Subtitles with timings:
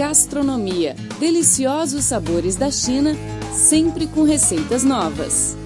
[0.00, 0.96] Gastronomia.
[1.18, 3.14] Deliciosos sabores da China,
[3.52, 5.59] sempre com receitas novas.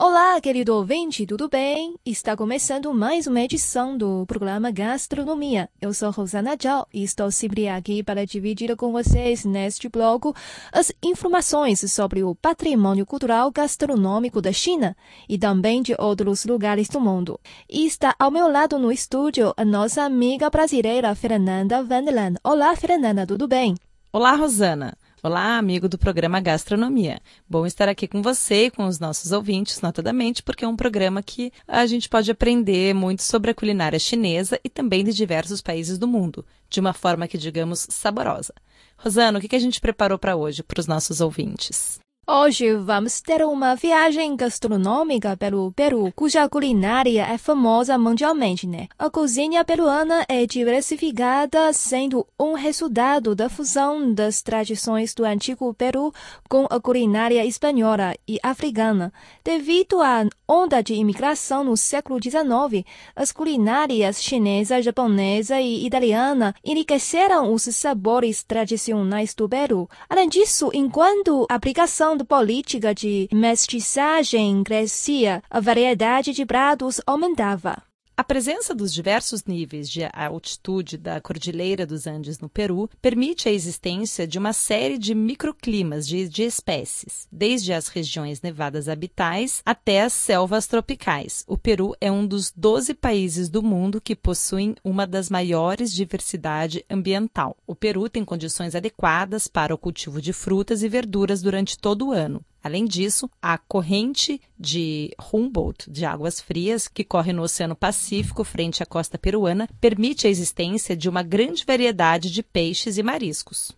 [0.00, 1.96] Olá, querido ouvinte, tudo bem?
[2.06, 5.68] Está começando mais uma edição do programa Gastronomia.
[5.80, 10.32] Eu sou Rosana Zhao e estou sempre aqui para dividir com vocês neste bloco
[10.70, 14.96] as informações sobre o patrimônio cultural gastronômico da China
[15.28, 17.40] e também de outros lugares do mundo.
[17.68, 22.38] E está ao meu lado no estúdio a nossa amiga brasileira Fernanda Vandeland.
[22.44, 23.74] Olá, Fernanda, tudo bem?
[24.12, 24.96] Olá, Rosana.
[25.20, 27.20] Olá, amigo do programa Gastronomia.
[27.50, 31.24] Bom estar aqui com você e com os nossos ouvintes, notadamente, porque é um programa
[31.24, 35.98] que a gente pode aprender muito sobre a culinária chinesa e também de diversos países
[35.98, 38.54] do mundo, de uma forma que, digamos, saborosa.
[38.96, 41.98] Rosana, o que a gente preparou para hoje, para os nossos ouvintes?
[42.30, 48.86] Hoje vamos ter uma viagem gastronômica pelo Peru, cuja culinária é famosa mundialmente, né?
[48.98, 56.12] A cozinha peruana é diversificada, sendo um resultado da fusão das tradições do antigo Peru
[56.50, 59.10] com a culinária espanhola e africana.
[59.42, 62.84] Devido à onda de imigração no século XIX,
[63.16, 69.88] as culinárias chinesa, japonesa e italiana enriqueceram os sabores tradicionais do Peru.
[70.10, 77.87] Além disso, enquanto aplicação da política de mestiçagem crescia, a variedade de pratos aumentava.
[78.18, 83.52] A presença dos diversos níveis de altitude da Cordilheira dos Andes no Peru permite a
[83.52, 90.02] existência de uma série de microclimas de, de, espécies, desde as regiões nevadas habitais até
[90.02, 91.44] as selvas tropicais.
[91.46, 96.84] O Peru é um dos 12 países do mundo que possuem uma das maiores diversidade
[96.90, 97.56] ambiental.
[97.68, 102.12] O Peru tem condições adequadas para o cultivo de frutas e verduras durante todo o
[102.12, 102.44] ano.
[102.62, 108.82] Além disso, a corrente de Humboldt, de águas frias, que corre no Oceano Pacífico frente
[108.82, 113.76] à costa peruana, permite a existência de uma grande variedade de peixes e mariscos.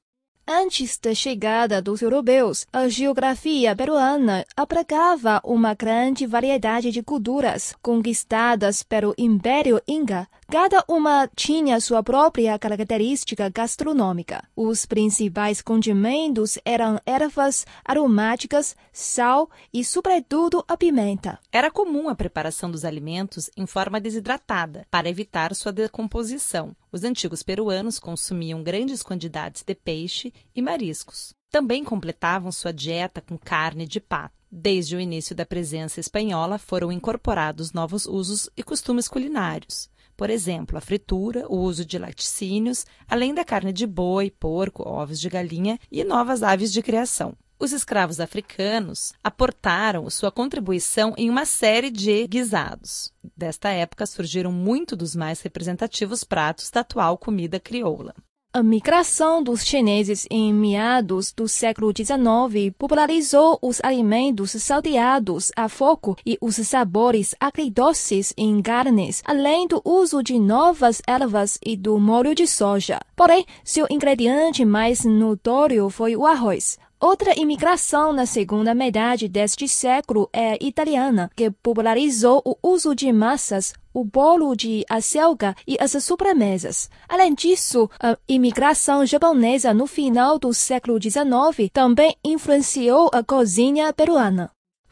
[0.52, 8.82] Antes da chegada dos europeus, a geografia peruana abrigava uma grande variedade de culturas conquistadas
[8.82, 10.26] pelo Império Inca.
[10.50, 14.42] Cada uma tinha sua própria característica gastronômica.
[14.56, 21.38] Os principais condimentos eram ervas aromáticas, sal e, sobretudo, a pimenta.
[21.52, 26.74] Era comum a preparação dos alimentos em forma desidratada, para evitar sua decomposição.
[26.90, 31.32] Os antigos peruanos consumiam grandes quantidades de peixe e mariscos.
[31.48, 34.34] Também completavam sua dieta com carne de pato.
[34.50, 39.88] Desde o início da presença espanhola foram incorporados novos usos e costumes culinários.
[40.20, 45.18] Por exemplo, a fritura, o uso de laticínios, além da carne de boi, porco, ovos
[45.18, 47.32] de galinha e novas aves de criação.
[47.58, 53.10] Os escravos africanos aportaram sua contribuição em uma série de guisados.
[53.34, 58.14] Desta época surgiram muito dos mais representativos pratos da atual comida crioula.
[58.52, 66.16] A migração dos chineses em meados do século XIX popularizou os alimentos salteados a fogo
[66.26, 72.34] e os sabores agridoces em carnes, além do uso de novas ervas e do molho
[72.34, 72.98] de soja.
[73.14, 76.76] Porém, seu ingrediente mais notório foi o arroz.
[77.02, 83.72] Outra imigração na segunda metade deste século é italiana, que popularizou o uso de massas,
[83.94, 86.90] o bolo de acelga e as sobremesas.
[87.08, 94.50] Além disso, a imigração japonesa no final do século XIX também influenciou a cozinha peruana.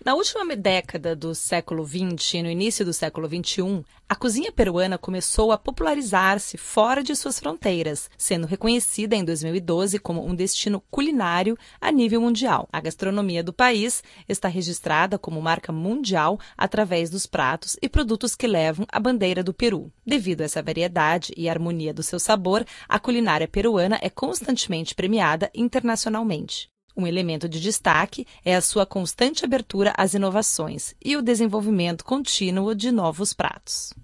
[0.08, 4.96] Na última década do século XX e no início do século XXI, a cozinha peruana
[4.96, 11.58] começou a popularizar-se fora de suas fronteiras, sendo reconhecida em 2012 como um destino culinário
[11.78, 12.66] a nível mundial.
[12.72, 18.46] A gastronomia do país está registrada como marca mundial através dos pratos e produtos que
[18.46, 19.92] levam a bandeira do Peru.
[20.06, 25.50] Devido a essa variedade e harmonia do seu sabor, a culinária peruana é constantemente premiada
[25.54, 26.70] internacionalmente.
[26.98, 32.74] Um elemento de destaque é a sua constante abertura às inovações e o desenvolvimento contínuo
[32.74, 33.94] de novos pratos.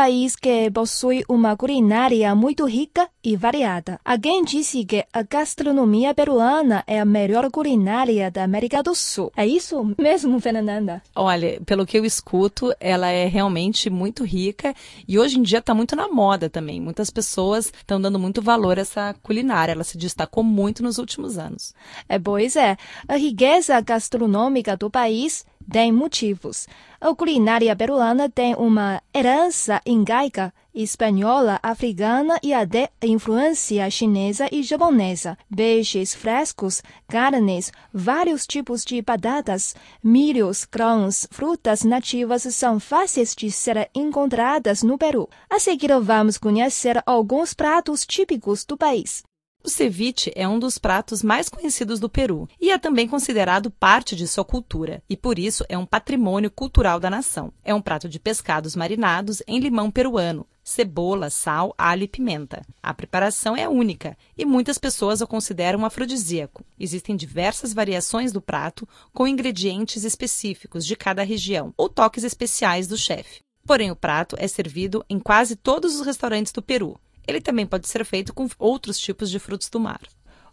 [0.00, 4.00] País que possui uma culinária muito rica e variada.
[4.02, 9.30] Alguém disse que a gastronomia peruana é a melhor culinária da América do Sul.
[9.36, 11.02] É isso mesmo, Fernanda?
[11.14, 14.74] Olha, pelo que eu escuto, ela é realmente muito rica
[15.06, 16.80] e hoje em dia está muito na moda também.
[16.80, 19.72] Muitas pessoas estão dando muito valor a essa culinária.
[19.72, 21.74] Ela se destacou muito nos últimos anos.
[22.08, 22.78] É, pois é.
[23.06, 26.66] A riqueza gastronômica do país tem motivos.
[27.02, 35.36] A culinária peruana tem uma herança incaica espanhola, africana e até influência chinesa e japonesa.
[35.54, 39.74] Peixes frescos, carnes, vários tipos de batatas,
[40.04, 45.26] milhos, grãos, frutas nativas são fáceis de ser encontradas no Peru.
[45.48, 49.22] A seguir, vamos conhecer alguns pratos típicos do país.
[49.62, 54.16] O ceviche é um dos pratos mais conhecidos do Peru e é também considerado parte
[54.16, 57.52] de sua cultura, e por isso é um patrimônio cultural da nação.
[57.62, 62.62] É um prato de pescados marinados em limão peruano, cebola, sal, alho e pimenta.
[62.82, 66.64] A preparação é única e muitas pessoas o consideram afrodisíaco.
[66.78, 72.96] Existem diversas variações do prato com ingredientes específicos de cada região ou toques especiais do
[72.96, 73.40] chefe.
[73.66, 77.88] Porém, o prato é servido em quase todos os restaurantes do Peru ele também pode
[77.88, 80.00] ser feito com outros tipos de frutos do mar.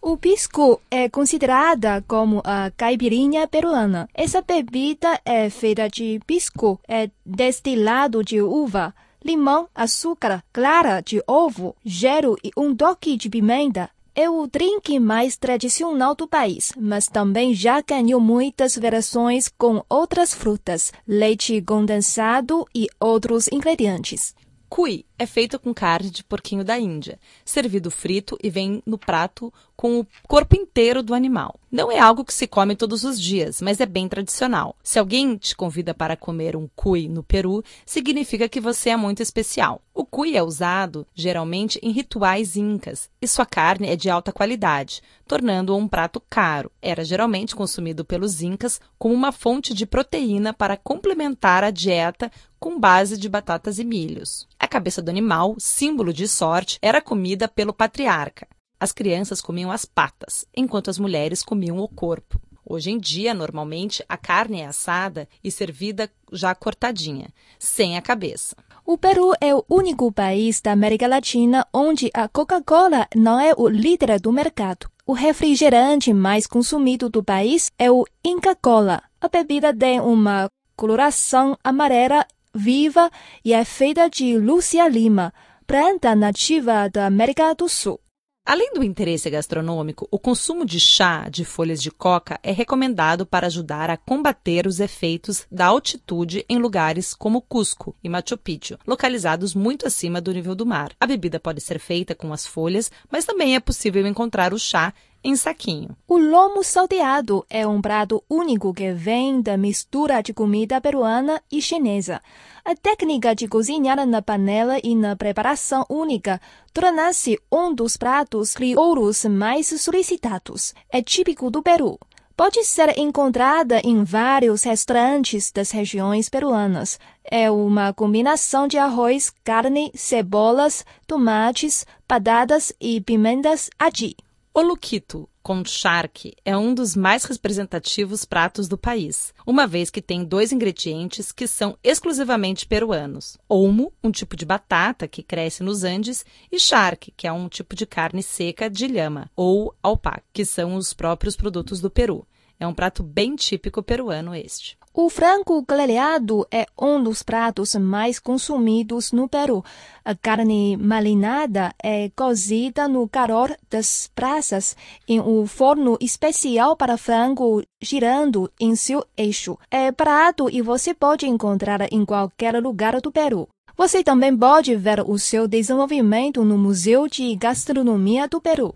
[0.02, 4.08] O pisco é considerada como a caipirinha peruana.
[4.14, 8.94] Essa bebida é feita de pisco, é destilado de uva,
[9.24, 13.90] limão, açúcar, clara de ovo, gelo e um toque de pimenta.
[14.16, 20.34] É o drink mais tradicional do país, mas também já ganhou muitas versões com outras
[20.34, 24.34] frutas, leite condensado e outros ingredientes.
[24.70, 29.52] Cui é feito com carne de porquinho da Índia, servido frito e vem no prato
[29.76, 31.60] com o corpo inteiro do animal.
[31.72, 34.76] Não é algo que se come todos os dias, mas é bem tradicional.
[34.82, 39.22] Se alguém te convida para comer um cui no Peru, significa que você é muito
[39.22, 39.82] especial.
[39.94, 45.02] O cui é usado geralmente em rituais incas e sua carne é de alta qualidade,
[45.28, 46.72] tornando-o um prato caro.
[46.82, 52.80] Era geralmente consumido pelos incas como uma fonte de proteína para complementar a dieta com
[52.80, 54.48] base de batatas e milhos.
[54.60, 58.48] A cabeça do animal, símbolo de sorte, era comida pelo patriarca.
[58.80, 62.40] As crianças comiam as patas, enquanto as mulheres comiam o corpo.
[62.70, 68.56] Hoje em dia, normalmente, a carne é assada e servida já cortadinha, sem a cabeça.
[68.86, 73.70] O Peru é o único país da América Latina onde a Coca-Cola não é o
[73.70, 74.90] líder do mercado.
[75.06, 79.02] O refrigerante mais consumido do país é o Inca Cola.
[79.22, 82.26] A bebida tem uma coloração amarela
[82.58, 83.10] viva
[83.46, 85.34] e é feita de Lúcia Lima,
[85.66, 88.00] planta nativa da América do Sul.
[88.46, 93.48] Além do interesse gastronômico, o consumo de chá de folhas de coca é recomendado para
[93.48, 99.54] ajudar a combater os efeitos da altitude em lugares como Cusco e Machu Picchu, localizados
[99.54, 100.94] muito acima do nível do mar.
[100.98, 104.94] A bebida pode ser feita com as folhas, mas também é possível encontrar o chá
[105.28, 105.90] em saquinho.
[106.08, 111.62] O lomo salteado é um prato único que vem da mistura de comida peruana e
[111.62, 112.22] chinesa.
[112.64, 116.40] A técnica de cozinhar na panela e na preparação única
[116.74, 120.74] torna-se um dos pratos crioulos mais solicitados.
[120.90, 122.00] É típico do Peru.
[122.38, 127.00] Pode ser encontrada em vários restaurantes das regiões peruanas.
[127.26, 134.16] É uma combinação de arroz, carne, cebolas, tomates, batatas e pimentas adi.
[134.58, 140.02] O luquito com charque é um dos mais representativos pratos do país, uma vez que
[140.02, 145.84] tem dois ingredientes que são exclusivamente peruanos: olmo, um tipo de batata que cresce nos
[145.84, 150.44] Andes, e charque, que é um tipo de carne seca de lhama ou alpaca, que
[150.44, 152.28] são os próprios produtos do Peru.
[152.60, 154.76] É um prato bem típico peruano este.
[155.00, 159.64] O frango grelhado é um dos pratos mais consumidos no Peru.
[160.04, 164.76] A carne marinada é cozida no calor das praças
[165.08, 169.56] em um forno especial para frango girando em seu eixo.
[169.70, 173.48] É prato e você pode encontrar em qualquer lugar do Peru.
[173.78, 178.74] Você também pode ver o seu desenvolvimento no Museu de Gastronomia do Peru.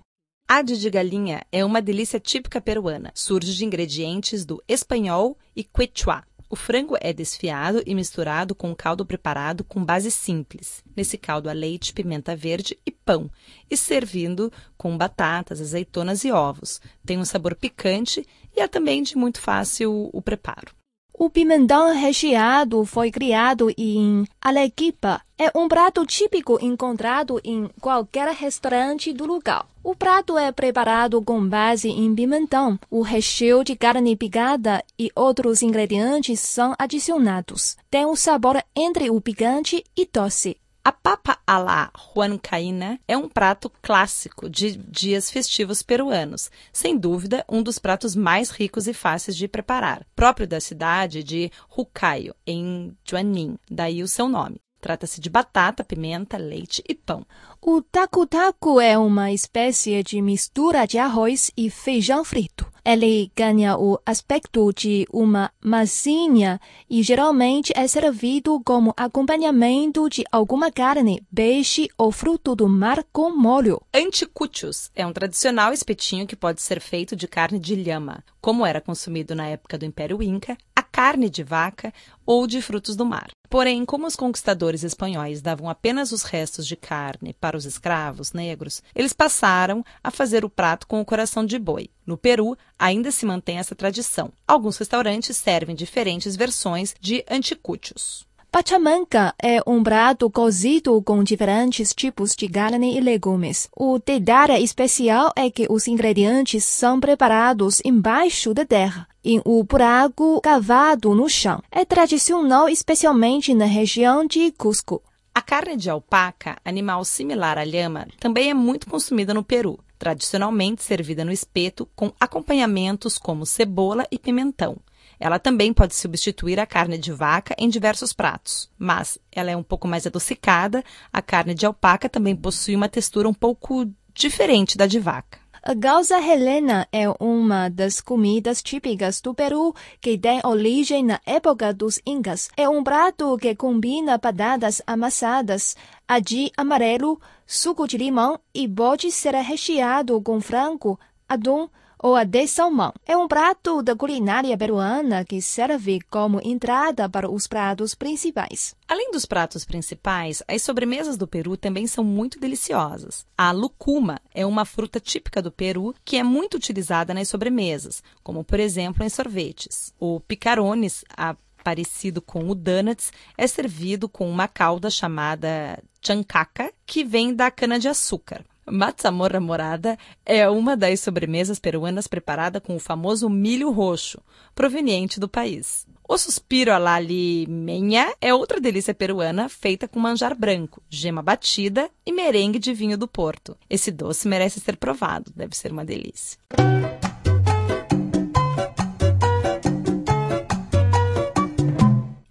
[0.54, 3.14] Ade de galinha é uma delícia típica peruana.
[3.16, 6.26] Surge de ingredientes do espanhol e quechua.
[6.50, 10.84] O frango é desfiado e misturado com um caldo preparado com base simples.
[10.94, 13.32] Nesse caldo há leite, pimenta verde e pão,
[13.70, 16.82] e servindo com batatas, azeitonas e ovos.
[17.06, 20.81] Tem um sabor picante e é também de muito fácil o preparo.
[21.14, 25.22] O pimentão recheado foi criado em Arequipa.
[25.38, 29.66] É um prato típico encontrado em qualquer restaurante do lugar.
[29.84, 32.80] O prato é preparado com base em pimentão.
[32.90, 37.76] O recheio de carne picada e outros ingredientes são adicionados.
[37.90, 40.58] Tem um sabor entre o picante e doce.
[40.84, 47.46] A papa a la huancaína é um prato clássico de dias festivos peruanos, sem dúvida
[47.48, 52.98] um dos pratos mais ricos e fáceis de preparar, próprio da cidade de Hucayo, em
[53.08, 54.60] Juanin, daí o seu nome.
[54.80, 57.24] Trata-se de batata, pimenta, leite e pão.
[57.62, 62.71] O tacu-tacu é uma espécie de mistura de arroz e feijão frito.
[62.84, 66.60] Ele ganha o aspecto de uma massinha
[66.90, 73.30] e geralmente é servido como acompanhamento de alguma carne, peixe ou fruto do mar com
[73.36, 73.82] molho.
[73.94, 78.82] Anticuchos é um tradicional espetinho que pode ser feito de carne de lhama, como era
[78.82, 80.58] consumido na época do Império Inca,
[80.92, 81.94] carne de vaca
[82.26, 83.32] ou de frutos do mar.
[83.50, 88.82] Porém, como os conquistadores espanhóis davam apenas os restos de carne para os escravos negros,
[88.96, 91.90] eles passaram a fazer o prato com o coração de boi.
[92.06, 94.32] No Peru, ainda se mantém essa tradição.
[94.48, 98.26] Alguns restaurantes servem diferentes versões de anticuchos.
[98.54, 103.70] Pachamanca é um prato cozido com diferentes tipos de carne e legumes.
[103.74, 110.42] O detalhe especial é que os ingredientes são preparados embaixo da terra, em um buraco
[110.42, 111.64] cavado no chão.
[111.72, 115.02] É tradicional especialmente na região de Cusco.
[115.34, 120.84] A carne de alpaca, animal similar à lhama, também é muito consumida no Peru, tradicionalmente
[120.84, 124.76] servida no espeto com acompanhamentos como cebola e pimentão.
[125.22, 129.62] Ela também pode substituir a carne de vaca em diversos pratos, mas ela é um
[129.62, 130.84] pouco mais adocicada.
[131.14, 135.40] A carne de alpaca também possui uma textura um pouco diferente da de vaca.
[135.62, 141.72] A gauza helena é uma das comidas típicas do Peru que tem origem na época
[141.72, 142.50] dos Incas.
[142.58, 149.36] É um prato que combina batatas amassadas, aji amarelo, suco de limão e pode ser
[149.36, 151.00] recheado com frango,
[151.30, 151.70] atum,
[152.02, 152.94] ou a de salmão.
[153.06, 158.76] É um prato da culinária peruana que serve como entrada para os pratos principais.
[158.88, 163.26] Além dos pratos principais, as sobremesas do Peru também são muito deliciosas.
[163.38, 168.44] A lucuma é uma fruta típica do Peru que é muito utilizada nas sobremesas, como
[168.44, 169.94] por exemplo em sorvetes.
[170.00, 177.04] O picarones, a parecido com o donuts, é servido com uma calda chamada chancaca, que
[177.04, 178.44] vem da cana-de-açúcar.
[178.66, 184.22] Matsamorra morada é uma das sobremesas peruanas preparada com o famoso milho roxo,
[184.54, 185.86] proveniente do país.
[186.08, 192.12] O suspiro la limenha é outra delícia peruana feita com manjar branco, gema batida e
[192.12, 193.58] merengue de vinho do Porto.
[193.70, 196.38] Esse doce merece ser provado, deve ser uma delícia.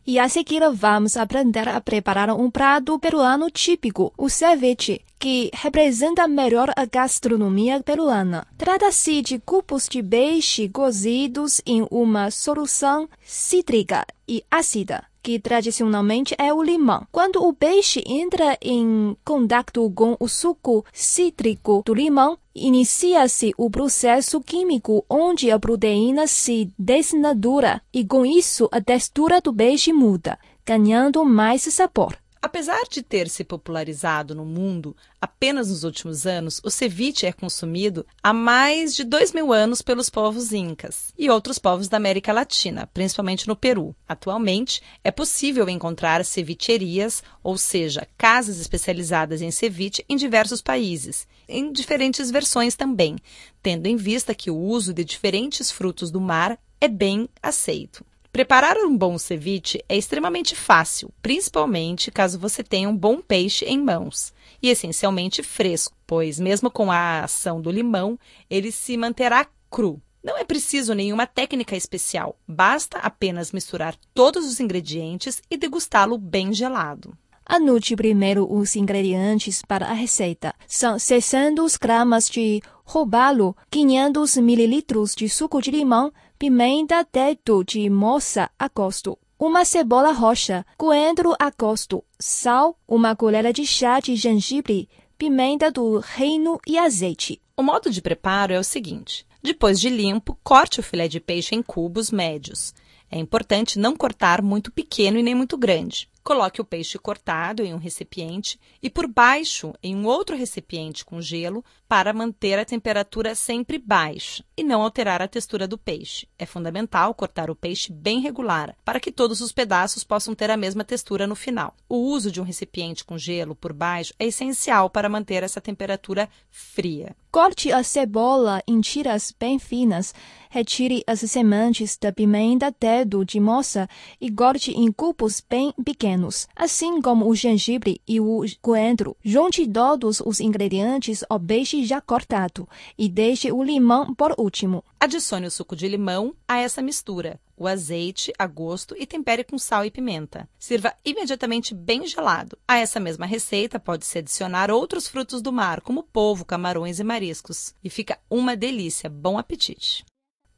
[0.06, 6.26] E a seguir vamos aprender a preparar um prato peruano típico, o ceviche, que representa
[6.26, 8.46] melhor a gastronomia peruana.
[8.56, 16.52] Trata-se de cubos de peixe cozidos em uma solução cítrica e ácida que tradicionalmente é
[16.52, 17.06] o limão.
[17.12, 24.40] Quando o peixe entra em contato com o suco cítrico do limão, inicia-se o processo
[24.40, 31.24] químico onde a proteína se desnatura e com isso a textura do peixe muda, ganhando
[31.24, 32.16] mais sabor.
[32.42, 38.06] Apesar de ter se popularizado no mundo apenas nos últimos anos, o ceviche é consumido
[38.22, 42.88] há mais de dois mil anos pelos povos incas e outros povos da América Latina,
[42.94, 43.94] principalmente no Peru.
[44.08, 51.70] Atualmente, é possível encontrar cevicherias, ou seja, casas especializadas em ceviche em diversos países, em
[51.70, 53.16] diferentes versões também,
[53.62, 58.02] tendo em vista que o uso de diferentes frutos do mar é bem aceito.
[58.32, 63.76] Preparar um bom ceviche é extremamente fácil, principalmente caso você tenha um bom peixe em
[63.76, 64.32] mãos,
[64.62, 68.16] e essencialmente fresco, pois, mesmo com a ação do limão,
[68.48, 70.00] ele se manterá cru.
[70.22, 76.52] Não é preciso nenhuma técnica especial, basta apenas misturar todos os ingredientes e degustá-lo bem
[76.52, 77.16] gelado.
[77.44, 80.54] Anote primeiro os ingredientes para a receita.
[80.68, 88.48] São 600 gramas de robalo, 500 mililitros de suco de limão, pimenta dedo de moça
[88.58, 94.88] a gosto, uma cebola roxa, coentro a gosto, sal, uma colher de chá de gengibre,
[95.18, 97.42] pimenta do reino e azeite.
[97.54, 101.54] O modo de preparo é o seguinte: depois de limpo, corte o filé de peixe
[101.54, 102.72] em cubos médios.
[103.10, 106.08] É importante não cortar muito pequeno e nem muito grande.
[106.22, 111.20] Coloque o peixe cortado em um recipiente e por baixo em um outro recipiente com
[111.20, 116.28] gelo para manter a temperatura sempre baixa e não alterar a textura do peixe.
[116.38, 120.56] É fundamental cortar o peixe bem regular para que todos os pedaços possam ter a
[120.56, 121.74] mesma textura no final.
[121.88, 126.28] O uso de um recipiente com gelo por baixo é essencial para manter essa temperatura
[126.50, 127.16] fria.
[127.30, 130.12] Corte a cebola em tiras bem finas.
[130.52, 133.88] Retire as sementes da pimenta dedo de moça
[134.20, 136.09] e corte em cubos bem pequenos,
[136.54, 139.16] assim como o gengibre e o coentro.
[139.24, 144.84] Junte todos os ingredientes ao peixe já cortado e deixe o limão por último.
[144.98, 149.58] Adicione o suco de limão a essa mistura, o azeite a gosto e tempere com
[149.58, 150.48] sal e pimenta.
[150.58, 152.56] Sirva imediatamente bem gelado.
[152.66, 157.74] A essa mesma receita pode-se adicionar outros frutos do mar, como polvo, camarões e mariscos.
[157.82, 159.10] E fica uma delícia.
[159.10, 160.04] Bom apetite!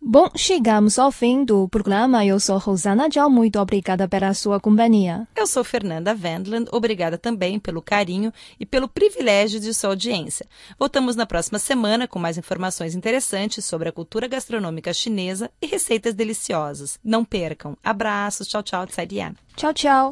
[0.04, 2.26] Bom, chegamos ao fim do programa.
[2.26, 3.30] Eu sou Rosana Tchau.
[3.30, 5.28] Muito obrigada pela sua companhia.
[5.37, 6.68] Eu sou Fernanda Wendland.
[6.73, 10.44] Obrigada também pelo carinho e pelo privilégio de sua audiência.
[10.76, 16.14] Voltamos na próxima semana com mais informações interessantes sobre a cultura gastronômica chinesa e receitas
[16.14, 16.99] deliciosas.
[17.04, 17.76] Não percam.
[17.82, 18.49] Abraços.
[18.49, 18.87] Tchau, tchau.
[18.88, 19.06] Tsai
[19.54, 20.11] Tchau, tchau.